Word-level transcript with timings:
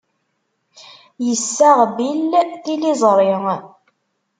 Yessaɣ 1.27 1.79
Bill 1.95 2.31
tiliẓri. 2.63 3.31